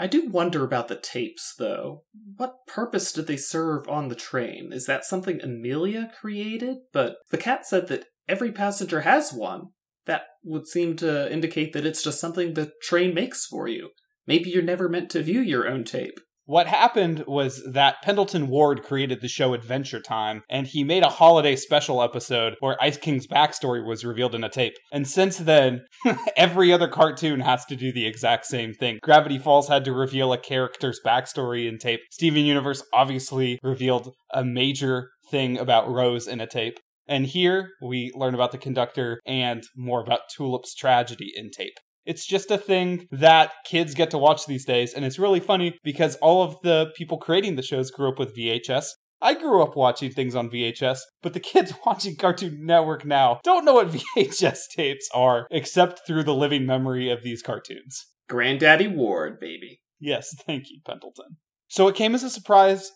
I 0.00 0.06
do 0.06 0.28
wonder 0.28 0.64
about 0.64 0.86
the 0.86 0.96
tapes, 0.96 1.54
though. 1.58 2.04
What 2.36 2.54
purpose 2.68 3.12
did 3.12 3.26
they 3.26 3.36
serve 3.36 3.88
on 3.88 4.08
the 4.08 4.14
train? 4.14 4.70
Is 4.72 4.86
that 4.86 5.04
something 5.04 5.40
Amelia 5.42 6.12
created? 6.20 6.78
But 6.92 7.16
the 7.30 7.38
cat 7.38 7.66
said 7.66 7.88
that 7.88 8.04
every 8.28 8.52
passenger 8.52 9.00
has 9.00 9.32
one. 9.32 9.70
That 10.06 10.22
would 10.44 10.68
seem 10.68 10.94
to 10.96 11.30
indicate 11.32 11.72
that 11.72 11.84
it's 11.84 12.02
just 12.02 12.20
something 12.20 12.54
the 12.54 12.72
train 12.80 13.12
makes 13.12 13.44
for 13.44 13.66
you. 13.66 13.90
Maybe 14.26 14.50
you're 14.50 14.62
never 14.62 14.88
meant 14.88 15.10
to 15.10 15.22
view 15.22 15.40
your 15.40 15.66
own 15.66 15.82
tape. 15.82 16.20
What 16.48 16.66
happened 16.66 17.24
was 17.26 17.62
that 17.70 18.00
Pendleton 18.00 18.48
Ward 18.48 18.82
created 18.82 19.20
the 19.20 19.28
show 19.28 19.52
Adventure 19.52 20.00
Time, 20.00 20.44
and 20.48 20.66
he 20.66 20.82
made 20.82 21.02
a 21.02 21.10
holiday 21.10 21.54
special 21.56 22.02
episode 22.02 22.54
where 22.60 22.82
Ice 22.82 22.96
King's 22.96 23.26
backstory 23.26 23.86
was 23.86 24.02
revealed 24.02 24.34
in 24.34 24.42
a 24.42 24.48
tape. 24.48 24.72
And 24.90 25.06
since 25.06 25.36
then, 25.36 25.84
every 26.38 26.72
other 26.72 26.88
cartoon 26.88 27.40
has 27.40 27.66
to 27.66 27.76
do 27.76 27.92
the 27.92 28.06
exact 28.06 28.46
same 28.46 28.72
thing. 28.72 28.98
Gravity 29.02 29.38
Falls 29.38 29.68
had 29.68 29.84
to 29.84 29.92
reveal 29.92 30.32
a 30.32 30.38
character's 30.38 31.02
backstory 31.04 31.68
in 31.68 31.76
tape. 31.76 32.00
Steven 32.10 32.46
Universe 32.46 32.82
obviously 32.94 33.58
revealed 33.62 34.14
a 34.32 34.42
major 34.42 35.10
thing 35.30 35.58
about 35.58 35.90
Rose 35.90 36.26
in 36.26 36.40
a 36.40 36.46
tape. 36.46 36.78
And 37.06 37.26
here 37.26 37.72
we 37.82 38.10
learn 38.14 38.34
about 38.34 38.52
the 38.52 38.58
conductor 38.58 39.20
and 39.26 39.64
more 39.76 40.00
about 40.00 40.30
Tulip's 40.34 40.74
tragedy 40.74 41.30
in 41.36 41.50
tape. 41.50 41.74
It's 42.08 42.26
just 42.26 42.50
a 42.50 42.56
thing 42.56 43.06
that 43.12 43.52
kids 43.66 43.92
get 43.92 44.10
to 44.12 44.18
watch 44.18 44.46
these 44.46 44.64
days. 44.64 44.94
And 44.94 45.04
it's 45.04 45.18
really 45.18 45.40
funny 45.40 45.78
because 45.84 46.16
all 46.16 46.42
of 46.42 46.56
the 46.62 46.90
people 46.96 47.18
creating 47.18 47.56
the 47.56 47.62
shows 47.62 47.90
grew 47.90 48.08
up 48.08 48.18
with 48.18 48.34
VHS. 48.34 48.86
I 49.20 49.34
grew 49.34 49.62
up 49.62 49.76
watching 49.76 50.10
things 50.10 50.34
on 50.34 50.48
VHS, 50.48 51.00
but 51.22 51.34
the 51.34 51.40
kids 51.40 51.74
watching 51.86 52.16
Cartoon 52.16 52.64
Network 52.64 53.04
now 53.04 53.40
don't 53.44 53.66
know 53.66 53.74
what 53.74 53.88
VHS 54.16 54.70
tapes 54.74 55.06
are, 55.12 55.46
except 55.50 56.00
through 56.06 56.22
the 56.22 56.34
living 56.34 56.64
memory 56.64 57.10
of 57.10 57.22
these 57.22 57.42
cartoons. 57.42 58.06
Granddaddy 58.26 58.88
Ward, 58.88 59.38
baby. 59.38 59.82
Yes, 60.00 60.34
thank 60.46 60.70
you, 60.70 60.80
Pendleton. 60.86 61.36
So 61.68 61.88
it 61.88 61.94
came 61.94 62.14
as 62.14 62.22
a 62.22 62.30
surprise 62.30 62.90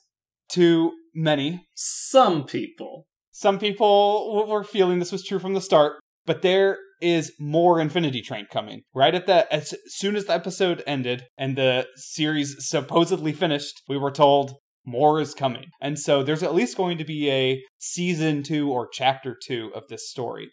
to 0.52 0.92
many. 1.14 1.66
Some 1.74 2.44
people. 2.44 3.06
Some 3.30 3.58
people 3.58 4.46
were 4.48 4.64
feeling 4.64 4.98
this 4.98 5.12
was 5.12 5.22
true 5.22 5.38
from 5.38 5.52
the 5.52 5.60
start, 5.60 5.96
but 6.26 6.42
there 6.42 6.78
is 7.00 7.32
more 7.38 7.80
Infinity 7.80 8.22
Train 8.22 8.46
coming. 8.50 8.82
Right 8.94 9.14
at 9.14 9.26
the 9.26 9.52
as 9.52 9.74
soon 9.86 10.16
as 10.16 10.26
the 10.26 10.34
episode 10.34 10.82
ended 10.86 11.24
and 11.36 11.56
the 11.56 11.86
series 11.96 12.56
supposedly 12.60 13.32
finished, 13.32 13.82
we 13.88 13.98
were 13.98 14.12
told 14.12 14.54
more 14.86 15.20
is 15.20 15.34
coming. 15.34 15.66
And 15.80 15.98
so 15.98 16.22
there's 16.22 16.42
at 16.42 16.54
least 16.54 16.76
going 16.76 16.98
to 16.98 17.04
be 17.04 17.30
a 17.30 17.62
season 17.78 18.42
2 18.42 18.70
or 18.70 18.88
chapter 18.92 19.36
2 19.46 19.72
of 19.74 19.84
this 19.88 20.08
story. 20.10 20.50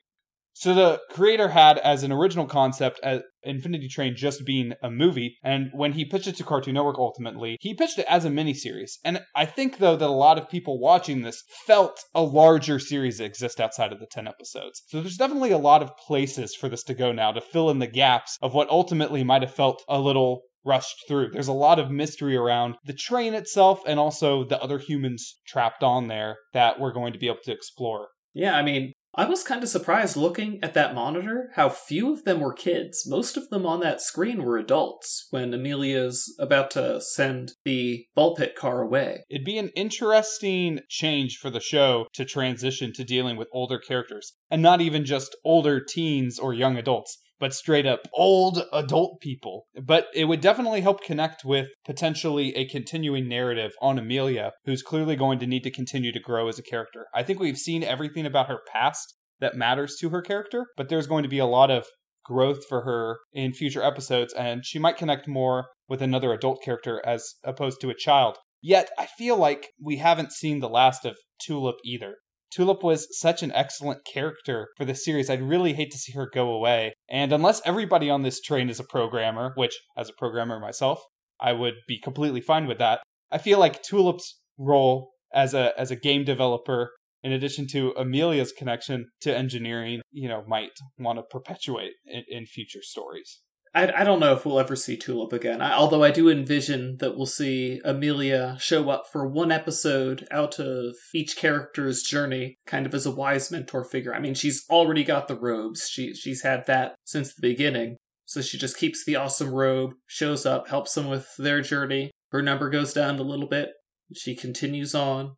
So 0.59 0.73
the 0.73 0.99
creator 1.09 1.47
had 1.47 1.77
as 1.77 2.03
an 2.03 2.11
original 2.11 2.45
concept 2.45 2.99
as 3.01 3.21
Infinity 3.43 3.87
Train 3.87 4.13
just 4.13 4.45
being 4.45 4.73
a 4.83 4.91
movie, 4.91 5.37
and 5.41 5.69
when 5.71 5.93
he 5.93 6.03
pitched 6.03 6.27
it 6.27 6.35
to 6.35 6.43
Cartoon 6.43 6.73
Network 6.73 6.97
ultimately, 6.99 7.55
he 7.61 7.73
pitched 7.73 7.97
it 7.97 8.05
as 8.09 8.25
a 8.25 8.29
miniseries. 8.29 8.95
And 9.05 9.21
I 9.33 9.45
think 9.45 9.77
though 9.77 9.95
that 9.95 10.05
a 10.05 10.11
lot 10.11 10.37
of 10.37 10.49
people 10.49 10.77
watching 10.77 11.21
this 11.21 11.41
felt 11.65 12.03
a 12.13 12.21
larger 12.21 12.77
series 12.77 13.21
exist 13.21 13.61
outside 13.61 13.93
of 13.93 14.01
the 14.01 14.05
10 14.05 14.27
episodes. 14.27 14.83
So 14.89 14.99
there's 14.99 15.15
definitely 15.15 15.51
a 15.51 15.57
lot 15.57 15.81
of 15.81 15.95
places 15.95 16.53
for 16.53 16.67
this 16.67 16.83
to 16.83 16.93
go 16.93 17.13
now 17.13 17.31
to 17.31 17.39
fill 17.39 17.69
in 17.69 17.79
the 17.79 17.87
gaps 17.87 18.37
of 18.41 18.53
what 18.53 18.69
ultimately 18.69 19.23
might 19.23 19.43
have 19.43 19.55
felt 19.55 19.85
a 19.87 19.97
little 19.97 20.41
rushed 20.65 21.07
through. 21.07 21.29
There's 21.31 21.47
a 21.47 21.53
lot 21.53 21.79
of 21.79 21.89
mystery 21.89 22.35
around 22.35 22.75
the 22.83 22.91
train 22.91 23.33
itself 23.33 23.79
and 23.87 23.97
also 23.97 24.43
the 24.43 24.61
other 24.61 24.79
humans 24.79 25.39
trapped 25.47 25.83
on 25.83 26.09
there 26.09 26.35
that 26.53 26.81
we're 26.81 26.91
going 26.91 27.13
to 27.13 27.19
be 27.19 27.27
able 27.27 27.37
to 27.45 27.53
explore. 27.53 28.09
Yeah, 28.33 28.57
I 28.57 28.61
mean, 28.61 28.93
I 29.19 29.25
was 29.25 29.43
kind 29.43 29.61
of 29.63 29.67
surprised 29.67 30.15
looking 30.15 30.59
at 30.63 30.73
that 30.75 30.95
monitor 30.95 31.51
how 31.55 31.67
few 31.67 32.13
of 32.13 32.23
them 32.23 32.39
were 32.39 32.53
kids. 32.53 33.03
Most 33.05 33.35
of 33.35 33.49
them 33.49 33.65
on 33.65 33.81
that 33.81 33.99
screen 33.99 34.41
were 34.41 34.57
adults 34.57 35.27
when 35.29 35.53
Amelia's 35.53 36.33
about 36.39 36.71
to 36.71 37.01
send 37.01 37.51
the 37.65 38.05
ball 38.15 38.33
pit 38.33 38.55
car 38.55 38.81
away. 38.81 39.25
It'd 39.29 39.43
be 39.43 39.57
an 39.57 39.71
interesting 39.75 40.79
change 40.88 41.35
for 41.35 41.49
the 41.49 41.59
show 41.59 42.07
to 42.13 42.23
transition 42.23 42.93
to 42.93 43.03
dealing 43.03 43.35
with 43.35 43.49
older 43.51 43.77
characters 43.77 44.38
and 44.49 44.61
not 44.61 44.79
even 44.79 45.03
just 45.03 45.35
older 45.43 45.81
teens 45.83 46.39
or 46.39 46.53
young 46.53 46.77
adults 46.77 47.17
but 47.39 47.53
straight 47.53 47.86
up 47.86 48.01
old 48.13 48.63
adult 48.74 49.22
people. 49.22 49.67
But 49.81 50.08
it 50.13 50.25
would 50.25 50.41
definitely 50.41 50.81
help 50.81 51.03
connect 51.03 51.46
with 51.46 51.67
potentially 51.86 52.55
a 52.55 52.67
continuing 52.67 53.27
narrative 53.27 53.72
on 53.81 53.98
Amelia, 53.98 54.51
who's 54.65 54.81
clearly 54.81 55.15
going 55.15 55.39
to 55.39 55.48
need 55.48 55.63
to 55.63 55.72
continue 55.72 56.12
to 56.12 56.19
grow 56.19 56.48
as 56.48 56.60
a 56.60 56.63
character. 56.63 57.08
I 57.13 57.24
think 57.24 57.39
we've 57.39 57.58
seen 57.58 57.84
everything 57.84 58.25
about 58.25 58.48
her 58.48 58.60
past 58.72 59.15
that 59.39 59.55
matters 59.55 59.96
to 60.00 60.10
her 60.10 60.22
character, 60.22 60.67
but 60.75 60.89
there's 60.89 61.08
going 61.08 61.24
to 61.24 61.29
be 61.29 61.39
a 61.39 61.46
lot 61.46 61.72
of 61.72 61.86
growth 62.25 62.67
for 62.67 62.81
her 62.81 63.17
in 63.34 63.53
future 63.53 63.84
episodes, 63.84 64.34
and 64.34 64.65
she 64.65 64.77
might 64.77 64.98
connect 64.98 65.27
more 65.27 65.69
with 65.88 66.01
another 66.01 66.31
adult 66.34 66.62
character 66.63 67.01
as 67.05 67.36
opposed 67.43 67.81
to 67.81 67.89
a 67.89 67.96
child. 67.96 68.38
Yet, 68.62 68.89
I 69.00 69.08
feel 69.17 69.38
like 69.38 69.69
we 69.81 69.98
haven't 69.98 70.34
seen 70.34 70.60
the 70.60 70.69
last 70.69 71.05
of 71.05 71.15
Tulip 71.41 71.77
either. 71.84 72.15
Tulip 72.51 72.83
was 72.83 73.07
such 73.19 73.43
an 73.43 73.51
excellent 73.53 74.05
character 74.05 74.69
for 74.77 74.85
the 74.85 74.95
series. 74.95 75.29
I'd 75.29 75.41
really 75.41 75.73
hate 75.73 75.91
to 75.91 75.97
see 75.97 76.13
her 76.13 76.29
go 76.33 76.51
away. 76.51 76.93
And 77.09 77.31
unless 77.31 77.61
everybody 77.65 78.09
on 78.09 78.23
this 78.23 78.41
train 78.41 78.69
is 78.69 78.79
a 78.79 78.83
programmer, 78.83 79.53
which, 79.55 79.79
as 79.97 80.09
a 80.09 80.13
programmer 80.13 80.59
myself, 80.59 81.01
I 81.39 81.53
would 81.53 81.75
be 81.87 81.99
completely 81.99 82.41
fine 82.41 82.67
with 82.67 82.79
that. 82.79 83.01
I 83.31 83.37
feel 83.37 83.59
like 83.59 83.83
Tulip's 83.83 84.39
role 84.57 85.11
as 85.33 85.53
a 85.53 85.79
as 85.79 85.91
a 85.91 85.95
game 85.95 86.23
developer, 86.23 86.91
in 87.23 87.31
addition 87.31 87.67
to 87.67 87.93
Amelia's 87.97 88.51
connection 88.51 89.09
to 89.21 89.35
engineering, 89.35 90.01
you 90.11 90.27
know, 90.27 90.43
might 90.47 90.71
want 90.97 91.19
to 91.19 91.23
perpetuate 91.23 91.93
in, 92.05 92.23
in 92.27 92.45
future 92.45 92.81
stories. 92.81 93.41
I, 93.73 94.01
I 94.01 94.03
don't 94.03 94.19
know 94.19 94.33
if 94.33 94.45
we'll 94.45 94.59
ever 94.59 94.75
see 94.75 94.97
Tulip 94.97 95.31
again. 95.31 95.61
I, 95.61 95.73
although 95.73 96.03
I 96.03 96.11
do 96.11 96.29
envision 96.29 96.97
that 96.99 97.15
we'll 97.15 97.25
see 97.25 97.79
Amelia 97.85 98.57
show 98.59 98.89
up 98.89 99.05
for 99.11 99.27
one 99.27 99.51
episode 99.51 100.27
out 100.31 100.59
of 100.59 100.95
each 101.13 101.38
character's 101.38 102.01
journey, 102.01 102.57
kind 102.65 102.85
of 102.85 102.93
as 102.93 103.05
a 103.05 103.11
wise 103.11 103.51
mentor 103.51 103.83
figure. 103.83 104.13
I 104.13 104.19
mean, 104.19 104.33
she's 104.33 104.65
already 104.69 105.03
got 105.03 105.27
the 105.27 105.39
robes. 105.39 105.88
She 105.88 106.13
she's 106.13 106.41
had 106.41 106.65
that 106.67 106.95
since 107.05 107.33
the 107.33 107.47
beginning. 107.47 107.97
So 108.25 108.41
she 108.41 108.57
just 108.57 108.77
keeps 108.77 109.03
the 109.03 109.15
awesome 109.15 109.53
robe, 109.53 109.93
shows 110.07 110.45
up, 110.45 110.67
helps 110.69 110.93
them 110.93 111.07
with 111.07 111.27
their 111.38 111.61
journey. 111.61 112.11
Her 112.31 112.41
number 112.41 112.69
goes 112.69 112.93
down 112.93 113.17
a 113.17 113.23
little 113.23 113.47
bit. 113.47 113.69
She 114.15 114.35
continues 114.35 114.93
on. 114.93 115.35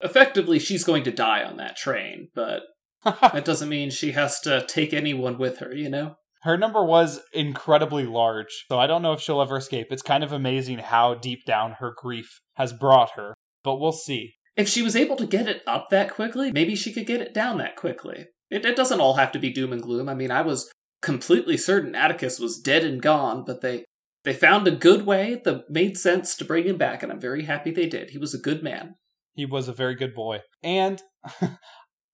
Effectively, 0.00 0.58
she's 0.58 0.84
going 0.84 1.04
to 1.04 1.10
die 1.10 1.42
on 1.42 1.56
that 1.58 1.76
train, 1.76 2.28
but 2.34 2.62
that 3.04 3.44
doesn't 3.44 3.68
mean 3.68 3.90
she 3.90 4.12
has 4.12 4.40
to 4.40 4.64
take 4.66 4.92
anyone 4.92 5.38
with 5.38 5.58
her, 5.58 5.74
you 5.74 5.88
know? 5.88 6.16
Her 6.44 6.58
number 6.58 6.84
was 6.84 7.20
incredibly 7.32 8.04
large, 8.04 8.66
so 8.68 8.78
I 8.78 8.86
don't 8.86 9.00
know 9.00 9.14
if 9.14 9.20
she'll 9.20 9.40
ever 9.40 9.56
escape. 9.56 9.88
It's 9.90 10.02
kind 10.02 10.22
of 10.22 10.30
amazing 10.30 10.78
how 10.78 11.14
deep 11.14 11.44
down 11.46 11.76
her 11.78 11.94
grief 11.96 12.40
has 12.56 12.72
brought 12.72 13.12
her, 13.16 13.34
but 13.62 13.80
we'll 13.80 13.92
see. 13.92 14.34
If 14.54 14.68
she 14.68 14.82
was 14.82 14.94
able 14.94 15.16
to 15.16 15.26
get 15.26 15.48
it 15.48 15.62
up 15.66 15.88
that 15.90 16.12
quickly, 16.12 16.52
maybe 16.52 16.76
she 16.76 16.92
could 16.92 17.06
get 17.06 17.22
it 17.22 17.32
down 17.32 17.56
that 17.58 17.76
quickly. 17.76 18.26
It, 18.50 18.66
it 18.66 18.76
doesn't 18.76 19.00
all 19.00 19.14
have 19.14 19.32
to 19.32 19.38
be 19.38 19.50
doom 19.50 19.72
and 19.72 19.82
gloom. 19.82 20.06
I 20.08 20.14
mean, 20.14 20.30
I 20.30 20.42
was 20.42 20.70
completely 21.00 21.56
certain 21.56 21.94
Atticus 21.94 22.38
was 22.38 22.60
dead 22.60 22.84
and 22.84 23.00
gone, 23.00 23.44
but 23.46 23.62
they 23.62 23.84
they 24.24 24.34
found 24.34 24.68
a 24.68 24.70
good 24.70 25.06
way 25.06 25.40
that 25.44 25.70
made 25.70 25.96
sense 25.96 26.36
to 26.36 26.44
bring 26.44 26.66
him 26.66 26.76
back, 26.76 27.02
and 27.02 27.10
I'm 27.10 27.20
very 27.20 27.44
happy 27.44 27.70
they 27.70 27.86
did. 27.86 28.10
He 28.10 28.18
was 28.18 28.34
a 28.34 28.38
good 28.38 28.62
man. 28.62 28.96
He 29.34 29.46
was 29.46 29.66
a 29.68 29.72
very 29.72 29.94
good 29.94 30.14
boy. 30.14 30.40
And 30.62 31.02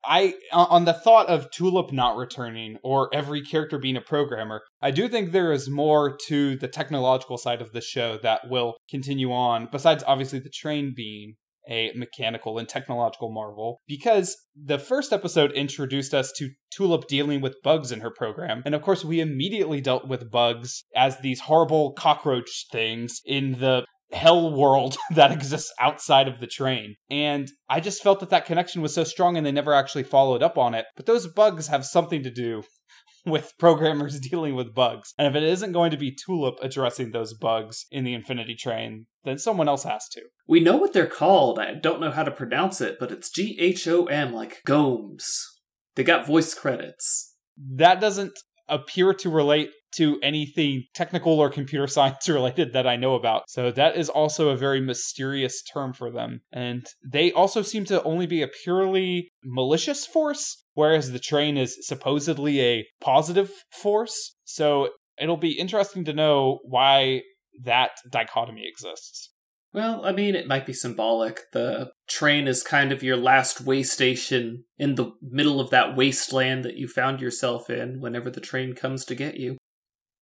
I 0.05 0.35
on 0.53 0.85
the 0.85 0.93
thought 0.93 1.29
of 1.29 1.51
Tulip 1.51 1.93
not 1.93 2.17
returning 2.17 2.79
or 2.83 3.13
every 3.15 3.43
character 3.43 3.79
being 3.79 3.97
a 3.97 4.01
programmer, 4.01 4.63
I 4.81 4.91
do 4.91 5.09
think 5.09 5.33
there 5.33 5.53
is 5.53 5.69
more 5.69 6.17
to 6.29 6.57
the 6.57 6.69
technological 6.69 7.39
side 7.39 7.61
of 7.61 7.73
the 7.73 7.81
show 7.81 8.19
that 8.23 8.49
will 8.49 8.77
continue 8.89 9.33
on 9.33 9.69
besides 9.71 10.05
obviously 10.07 10.39
the 10.39 10.51
train 10.51 10.95
being 10.97 11.35
a 11.69 11.93
mechanical 11.95 12.59
and 12.59 12.69
technological 12.69 13.31
marvel 13.31 13.81
because 13.87 14.37
the 14.57 14.79
first 14.79 15.13
episode 15.13 15.53
introduced 15.53 16.15
us 16.15 16.33
to 16.37 16.51
Tulip 16.71 17.07
dealing 17.07 17.41
with 17.41 17.63
bugs 17.63 17.93
in 17.93 18.01
her 18.01 18.11
program. 18.11 18.63
And 18.65 18.75
of 18.75 18.83
course, 18.83 19.05
we 19.05 19.21
immediately 19.21 19.81
dealt 19.81 20.09
with 20.09 20.31
bugs 20.31 20.85
as 20.97 21.19
these 21.19 21.41
horrible 21.41 21.93
cockroach 21.93 22.67
things 22.73 23.21
in 23.25 23.59
the 23.61 23.85
hell 24.13 24.55
world 24.55 24.97
that 25.15 25.33
exists 25.33 25.73
outside 25.81 26.29
of 26.29 26.41
the 26.41 26.47
train. 26.47 26.97
And 27.11 27.51
I 27.69 27.81
just 27.81 28.03
felt 28.03 28.21
that 28.21 28.31
that 28.31 28.47
connection 28.47 28.83
was 28.83 28.95
so 28.95 29.05
strong 29.05 29.37
and 29.37 29.47
they 29.47 29.53
never 29.53 29.73
actually 29.73 30.05
followed 30.05 30.43
up 30.43 30.59
on 30.59 30.75
it. 30.75 30.87
But 30.97 31.07
those 31.07 31.27
bugs 31.27 31.69
have 31.69 31.85
something 31.85 32.23
to 32.23 32.31
do 32.31 32.63
with 33.27 33.53
programmers 33.59 34.19
dealing 34.31 34.55
with 34.55 34.75
bugs. 34.75 35.13
And 35.19 35.27
if 35.27 35.35
it 35.35 35.47
isn't 35.47 35.73
going 35.73 35.91
to 35.91 35.97
be 35.97 36.15
Tulip 36.15 36.57
addressing 36.63 37.11
those 37.11 37.35
bugs 37.35 37.87
in 37.91 38.05
the 38.05 38.15
Infinity 38.15 38.55
Train, 38.55 39.07
then 39.25 39.39
someone 39.39 39.69
else 39.69 39.85
has 39.85 40.09
to. 40.13 40.23
We 40.47 40.61
know 40.61 40.77
what 40.77 40.93
they're 40.93 41.07
called. 41.07 41.59
I 41.59 41.75
don't 41.75 42.01
know 42.01 42.11
how 42.11 42.25
to 42.25 42.31
pronounce 42.31 42.81
it, 42.81 42.97
but 42.99 43.13
it's 43.13 43.31
G 43.31 43.57
H 43.61 43.87
O 43.87 44.07
M, 44.07 44.33
like 44.33 44.63
Gomes. 44.65 45.47
They 45.95 46.05
got 46.05 46.27
voice 46.27 46.55
credits. 46.55 47.35
That 47.59 48.01
doesn't 48.01 48.33
appear 48.69 49.13
to 49.13 49.29
relate 49.29 49.71
to 49.93 50.19
anything 50.23 50.85
technical 50.95 51.39
or 51.39 51.51
computer 51.51 51.87
science 51.89 52.29
related 52.29 52.73
that 52.73 52.87
I 52.87 52.97
know 52.97 53.15
about. 53.15 53.43
So 53.49 53.71
that 53.73 53.97
is 53.97 54.09
also 54.09 54.49
a 54.49 54.57
very 54.57 54.81
mysterious 54.81 55.63
term 55.63 55.93
for 55.93 56.11
them. 56.11 56.41
And 56.53 56.87
they 57.05 57.33
also 57.33 57.63
seem 57.63 57.85
to 57.87 58.03
only 58.03 58.27
be 58.27 58.43
a 58.43 58.49
purely 58.49 59.31
malicious 59.45 60.07
force, 60.07 60.65
whereas 60.75 61.13
the 61.13 61.19
train 61.19 61.57
is 61.57 61.77
supposedly 61.87 62.61
a 62.61 62.87
positive 63.01 63.51
force. 63.73 64.37
So 64.45 64.91
it'll 65.19 65.37
be 65.37 65.59
interesting 65.59 66.05
to 66.05 66.13
know 66.13 66.61
why 66.65 67.23
that 67.63 67.93
dichotomy 68.11 68.65
exists. 68.67 69.31
Well, 69.73 70.05
I 70.05 70.11
mean, 70.11 70.35
it 70.35 70.49
might 70.49 70.67
be 70.67 70.73
symbolic. 70.73 71.43
The 71.53 71.93
train 72.09 72.49
is 72.49 72.63
kind 72.63 72.91
of 72.91 73.05
your 73.05 73.17
last 73.17 73.61
way 73.61 73.85
station 73.85 74.65
in 74.79 74.97
the 74.97 75.13
middle 75.23 75.61
of 75.61 75.71
that 75.71 75.97
wasteland 75.97 76.65
that 76.65 76.77
you 76.77 76.89
found 76.89 77.21
yourself 77.21 77.71
in 77.71 78.01
whenever 78.01 78.31
the 78.31 78.41
train 78.41 78.75
comes 78.75 79.05
to 79.05 79.15
get 79.15 79.37
you. 79.37 79.59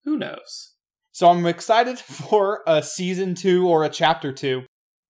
Who 0.05 0.17
knows? 0.17 0.73
So 1.11 1.29
I'm 1.29 1.45
excited 1.45 1.99
for 1.99 2.61
a 2.65 2.81
season 2.81 3.35
two 3.35 3.67
or 3.67 3.83
a 3.83 3.89
chapter 3.89 4.31
two. 4.31 4.63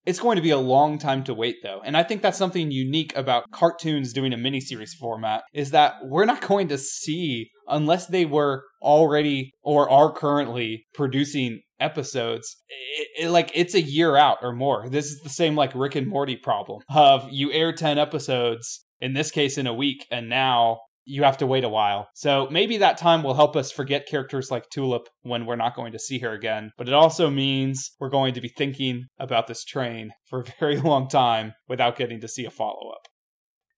It's 0.06 0.20
going 0.20 0.38
to 0.38 0.42
be 0.42 0.50
a 0.50 0.58
long 0.58 0.98
time 0.98 1.24
to 1.26 1.34
wait 1.34 1.58
though. 1.62 1.82
And 1.84 1.96
I 1.96 2.04
think 2.04 2.22
that's 2.22 2.38
something 2.38 2.72
unique 2.72 3.16
about 3.16 3.52
cartoons 3.52 4.14
doing 4.14 4.34
a 4.34 4.38
miniseries 4.38 4.96
format 5.00 5.44
is 5.54 5.72
that 5.72 5.96
we're 6.04 6.26
not 6.26 6.42
going 6.42 6.70
to 6.70 6.78
see 6.78 7.52
unless 7.68 8.08
they 8.08 8.26
were 8.26 8.64
already 8.82 9.52
or 9.62 9.90
are 9.90 10.12
currently 10.12 10.86
producing 10.94 11.62
episodes 11.80 12.58
it, 12.68 13.08
it, 13.20 13.30
like 13.30 13.52
it's 13.54 13.74
a 13.74 13.82
year 13.82 14.18
out 14.18 14.38
or 14.42 14.52
more 14.52 14.90
this 14.90 15.06
is 15.06 15.22
the 15.22 15.30
same 15.30 15.56
like 15.56 15.74
rick 15.74 15.96
and 15.96 16.08
morty 16.08 16.36
problem 16.36 16.82
of 16.94 17.26
you 17.32 17.52
air 17.54 17.72
10 17.72 17.98
episodes 17.98 18.86
in 19.00 19.14
this 19.14 19.32
case 19.32 19.58
in 19.58 19.66
a 19.66 19.74
week 19.74 20.06
and 20.12 20.28
now 20.28 20.80
you 21.10 21.24
have 21.24 21.38
to 21.38 21.48
wait 21.48 21.64
a 21.64 21.70
while. 21.70 22.08
So 22.14 22.48
maybe 22.52 22.78
that 22.78 23.00
time 23.00 23.24
will 23.24 23.34
help 23.34 23.56
us 23.56 23.72
forget 23.72 24.08
characters 24.08 24.52
like 24.52 24.70
Tulip 24.70 25.10
when 25.24 25.48
we're 25.48 25.56
not 25.56 25.76
going 25.76 25.92
to 25.92 26.00
see 26.00 26.20
her 26.20 26.34
again. 26.34 26.72
But 26.78 26.88
it 26.88 26.94
also 26.94 27.32
means 27.32 27.92
we're 28.00 28.10
going 28.10 28.36
to 28.36 28.42
be 28.42 28.54
thinking 28.56 29.06
about 29.20 29.48
this 29.48 29.66
train 29.66 30.12
for 30.30 30.42
a 30.42 30.46
very 30.60 30.78
long 30.80 31.10
time 31.10 31.54
without 31.68 31.98
getting 31.98 32.22
to 32.22 32.28
see 32.28 32.46
a 32.46 32.52
follow 32.52 32.92
up. 32.92 33.08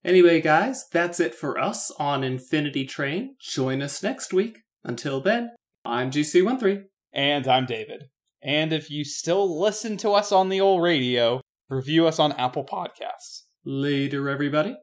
Anyway, 0.04 0.42
guys, 0.42 0.86
that's 0.92 1.20
it 1.20 1.34
for 1.34 1.58
us 1.58 1.90
on 1.98 2.24
Infinity 2.24 2.86
Train. 2.86 3.36
Join 3.40 3.82
us 3.82 4.04
next 4.04 4.34
week. 4.34 4.58
Until 4.84 5.22
then, 5.22 5.52
I'm 5.86 6.12
GC13. 6.12 6.84
And 7.14 7.48
I'm 7.48 7.66
David. 7.66 8.06
And 8.44 8.74
if 8.74 8.90
you 8.90 9.06
still 9.06 9.60
listen 9.60 9.98
to 9.98 10.12
us 10.12 10.32
on 10.32 10.50
the 10.50 10.60
old 10.60 10.82
radio, 10.82 11.40
review 11.70 12.08
us 12.08 12.20
on 12.20 12.34
Apple 12.34 12.66
Podcasts. 12.66 13.44
Later, 13.64 14.28
everybody. 14.28 14.76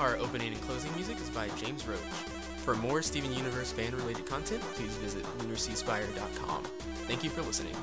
Our 0.00 0.16
opening 0.16 0.52
and 0.52 0.60
closing 0.62 0.92
music 0.94 1.16
is 1.20 1.30
by 1.30 1.48
James 1.50 1.86
Roach. 1.86 1.98
For 2.64 2.74
more 2.74 3.00
Steven 3.00 3.32
Universe 3.32 3.70
fan 3.70 3.94
related 3.94 4.26
content, 4.26 4.60
please 4.74 4.94
visit 4.96 5.22
lunarseaspire.com. 5.38 6.64
Thank 7.06 7.22
you 7.22 7.30
for 7.30 7.42
listening. 7.42 7.76